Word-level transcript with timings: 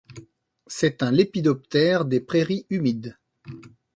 C'est 0.65 1.03
un 1.03 1.11
lépidoptère 1.11 2.05
des 2.05 2.19
prairies 2.21 2.65
humides. 2.71 3.19